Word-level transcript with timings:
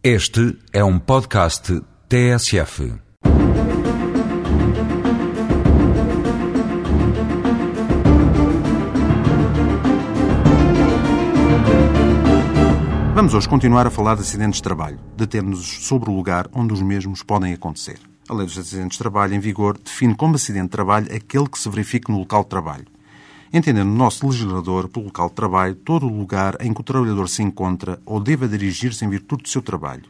Este 0.00 0.56
é 0.72 0.84
um 0.84 0.96
podcast 0.96 1.82
TSF. 2.08 2.94
Vamos 13.12 13.34
hoje 13.34 13.48
continuar 13.48 13.88
a 13.88 13.90
falar 13.90 14.14
de 14.14 14.20
acidentes 14.20 14.58
de 14.58 14.62
trabalho, 14.62 15.00
detendo-nos 15.16 15.66
sobre 15.66 16.08
o 16.08 16.14
lugar 16.14 16.48
onde 16.52 16.72
os 16.72 16.80
mesmos 16.80 17.24
podem 17.24 17.52
acontecer. 17.52 17.98
A 18.28 18.34
Lei 18.34 18.46
dos 18.46 18.56
Acidentes 18.56 18.96
de 18.96 18.98
Trabalho, 18.98 19.34
em 19.34 19.40
vigor, 19.40 19.76
define 19.76 20.14
como 20.14 20.36
acidente 20.36 20.66
de 20.66 20.70
trabalho 20.70 21.12
aquele 21.12 21.48
que 21.48 21.58
se 21.58 21.68
verifique 21.68 22.08
no 22.08 22.20
local 22.20 22.44
de 22.44 22.50
trabalho, 22.50 22.86
entendendo 23.52 23.88
o 23.88 23.94
nosso 23.94 24.26
legislador 24.26 24.88
pelo 24.88 25.06
local 25.06 25.28
de 25.28 25.34
trabalho 25.34 25.74
todo 25.74 26.06
o 26.06 26.18
lugar 26.18 26.56
em 26.60 26.72
que 26.72 26.80
o 26.80 26.84
trabalhador 26.84 27.28
se 27.28 27.42
encontra 27.42 28.00
ou 28.04 28.20
deva 28.20 28.48
dirigir-se 28.48 29.04
em 29.04 29.08
virtude 29.08 29.44
do 29.44 29.48
seu 29.48 29.62
trabalho 29.62 30.04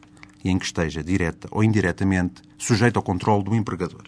e 0.45 0.50
em 0.50 0.59
que 0.59 0.66
esteja, 0.66 1.02
direta 1.02 1.48
ou 1.51 1.64
indiretamente, 1.64 2.43
sujeito 2.56 2.96
ao 2.96 3.02
controle 3.02 3.45
do 3.45 3.55
empregador. 3.55 4.02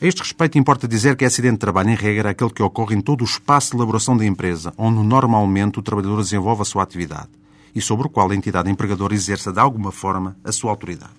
A 0.00 0.06
este 0.06 0.20
respeito, 0.20 0.58
importa 0.58 0.88
dizer 0.88 1.16
que 1.16 1.24
acidente 1.24 1.54
de 1.54 1.60
trabalho, 1.60 1.90
em 1.90 1.94
regra, 1.94 2.28
é 2.28 2.32
aquele 2.32 2.50
que 2.50 2.62
ocorre 2.62 2.94
em 2.94 3.00
todo 3.00 3.22
o 3.22 3.24
espaço 3.24 3.70
de 3.70 3.76
elaboração 3.76 4.16
da 4.16 4.26
empresa, 4.26 4.74
onde 4.76 5.02
normalmente 5.02 5.78
o 5.78 5.82
trabalhador 5.82 6.22
desenvolve 6.22 6.62
a 6.62 6.64
sua 6.64 6.82
atividade 6.82 7.28
e 7.74 7.80
sobre 7.80 8.06
o 8.06 8.10
qual 8.10 8.30
a 8.30 8.34
entidade 8.34 8.70
empregadora 8.70 9.14
exerça 9.14 9.52
de 9.52 9.58
alguma 9.58 9.90
forma 9.90 10.36
a 10.44 10.52
sua 10.52 10.70
autoridade. 10.70 11.12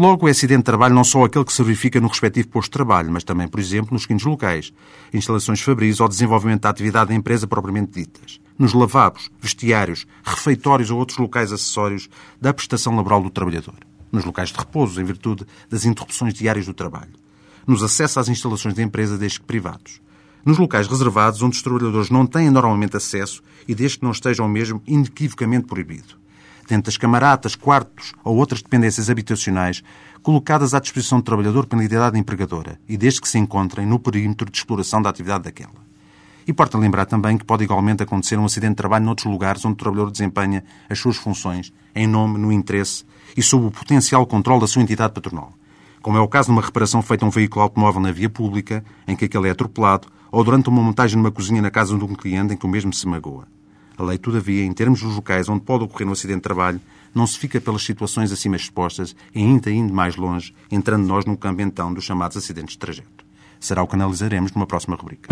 Logo, 0.00 0.26
é 0.26 0.30
acidente 0.30 0.60
de 0.60 0.64
trabalho 0.64 0.94
não 0.94 1.04
só 1.04 1.24
aquele 1.24 1.44
que 1.44 1.52
se 1.52 1.62
verifica 1.62 2.00
no 2.00 2.08
respectivo 2.08 2.48
posto 2.48 2.68
de 2.68 2.72
trabalho, 2.72 3.12
mas 3.12 3.22
também, 3.22 3.46
por 3.46 3.60
exemplo, 3.60 3.92
nos 3.92 4.04
seguintes 4.04 4.24
locais: 4.24 4.72
instalações 5.12 5.60
fabris 5.60 6.00
ou 6.00 6.08
desenvolvimento 6.08 6.62
da 6.62 6.70
atividade 6.70 7.10
da 7.10 7.14
empresa 7.14 7.46
propriamente 7.46 8.00
ditas, 8.00 8.40
nos 8.58 8.72
lavabos, 8.72 9.30
vestiários, 9.38 10.06
refeitórios 10.24 10.90
ou 10.90 10.98
outros 10.98 11.18
locais 11.18 11.52
acessórios 11.52 12.08
da 12.40 12.54
prestação 12.54 12.96
laboral 12.96 13.22
do 13.22 13.28
trabalhador, 13.28 13.74
nos 14.10 14.24
locais 14.24 14.48
de 14.48 14.58
repouso, 14.58 14.98
em 15.02 15.04
virtude 15.04 15.46
das 15.68 15.84
interrupções 15.84 16.32
diárias 16.32 16.64
do 16.64 16.72
trabalho, 16.72 17.12
nos 17.66 17.82
acessos 17.82 18.16
às 18.16 18.28
instalações 18.30 18.74
da 18.74 18.82
empresa, 18.82 19.18
desde 19.18 19.40
que 19.40 19.44
privados, 19.44 20.00
nos 20.46 20.56
locais 20.56 20.86
reservados 20.88 21.42
onde 21.42 21.56
os 21.56 21.62
trabalhadores 21.62 22.08
não 22.08 22.24
têm 22.24 22.48
normalmente 22.48 22.96
acesso 22.96 23.42
e 23.68 23.74
desde 23.74 23.98
que 23.98 24.04
não 24.04 24.12
estejam 24.12 24.48
mesmo 24.48 24.82
inequivocamente 24.86 25.66
proibido 25.66 26.18
dentro 26.70 26.84
das 26.84 26.96
camaratas, 26.96 27.54
quartos 27.54 28.14
ou 28.24 28.36
outras 28.36 28.62
dependências 28.62 29.10
habitacionais 29.10 29.82
colocadas 30.22 30.72
à 30.72 30.80
disposição 30.80 31.18
do 31.18 31.24
trabalhador 31.24 31.66
pela 31.66 31.84
entidade 31.84 32.18
empregadora 32.18 32.80
e 32.88 32.96
desde 32.96 33.20
que 33.20 33.28
se 33.28 33.38
encontrem 33.38 33.86
no 33.86 33.98
perímetro 33.98 34.50
de 34.50 34.56
exploração 34.56 35.02
da 35.02 35.10
atividade 35.10 35.44
daquela. 35.44 35.90
E 36.46 36.50
importa 36.50 36.78
lembrar 36.78 37.06
também 37.06 37.36
que 37.36 37.44
pode 37.44 37.64
igualmente 37.64 38.02
acontecer 38.02 38.38
um 38.38 38.44
acidente 38.44 38.70
de 38.70 38.76
trabalho 38.76 39.04
noutros 39.04 39.30
lugares 39.30 39.64
onde 39.64 39.74
o 39.74 39.76
trabalhador 39.76 40.10
desempenha 40.10 40.64
as 40.88 40.98
suas 40.98 41.16
funções 41.16 41.72
em 41.94 42.06
nome, 42.06 42.38
no 42.38 42.52
interesse 42.52 43.04
e 43.36 43.42
sob 43.42 43.66
o 43.66 43.70
potencial 43.70 44.24
controle 44.26 44.60
da 44.60 44.66
sua 44.66 44.82
entidade 44.82 45.12
patronal, 45.12 45.52
como 46.00 46.16
é 46.16 46.20
o 46.20 46.28
caso 46.28 46.46
de 46.46 46.52
uma 46.52 46.62
reparação 46.62 47.02
feita 47.02 47.24
a 47.24 47.28
um 47.28 47.30
veículo 47.30 47.62
automóvel 47.62 48.00
na 48.00 48.12
via 48.12 48.30
pública, 48.30 48.84
em 49.06 49.16
que 49.16 49.26
aquele 49.26 49.48
é 49.48 49.50
atropelado, 49.50 50.08
ou 50.32 50.42
durante 50.44 50.68
uma 50.68 50.82
montagem 50.82 51.16
numa 51.16 51.30
cozinha 51.30 51.60
na 51.60 51.70
casa 51.70 51.96
de 51.96 52.04
um 52.04 52.14
cliente 52.14 52.54
em 52.54 52.56
que 52.56 52.66
o 52.66 52.68
mesmo 52.68 52.92
se 52.92 53.06
magoa. 53.06 53.46
A 54.00 54.02
lei, 54.02 54.16
todavia, 54.16 54.64
em 54.64 54.72
termos 54.72 55.02
dos 55.02 55.14
locais 55.14 55.46
onde 55.46 55.62
pode 55.62 55.84
ocorrer 55.84 56.08
um 56.08 56.12
acidente 56.12 56.38
de 56.38 56.42
trabalho, 56.44 56.80
não 57.14 57.26
se 57.26 57.38
fica 57.38 57.60
pelas 57.60 57.82
situações 57.82 58.32
acima 58.32 58.56
expostas 58.56 59.14
e 59.34 59.40
ainda 59.40 59.70
indo 59.70 59.92
mais 59.92 60.16
longe, 60.16 60.54
entrando 60.70 61.06
nós 61.06 61.26
no 61.26 61.36
campo 61.36 61.60
então 61.60 61.92
dos 61.92 62.02
chamados 62.02 62.38
acidentes 62.38 62.72
de 62.72 62.78
trajeto. 62.78 63.26
Será 63.60 63.82
o 63.82 63.86
que 63.86 63.96
analisaremos 63.96 64.52
numa 64.52 64.66
próxima 64.66 64.96
rubrica. 64.96 65.28